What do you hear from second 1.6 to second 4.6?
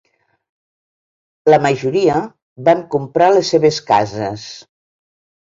majoria van comprar les seves cases.